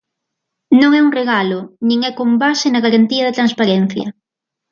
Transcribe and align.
Non 0.79 0.91
é 0.97 0.99
un 1.07 1.11
regalo 1.19 1.59
nin 1.87 1.99
é 2.09 2.11
con 2.19 2.29
base 2.43 2.67
na 2.69 2.83
garantía 2.85 3.23
de 3.25 3.37
transparencia. 3.39 4.07